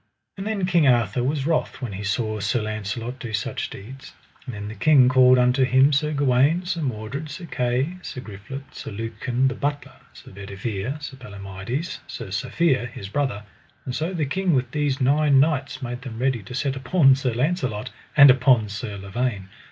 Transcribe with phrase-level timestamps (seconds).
[0.35, 4.13] And then King Arthur was wroth when he saw Sir Launcelot do such deeds;
[4.47, 8.73] and then the king called unto him Sir Gawaine, Sir Mordred, Sir Kay, Sir Griflet,
[8.73, 13.43] Sir Lucan the Butler, Sir Bedivere, Sir Palomides, Sir Safere, his brother;
[13.85, 17.35] and so the king with these nine knights made them ready to set upon Sir
[17.35, 19.49] Launcelot, and upon Sir Lavaine.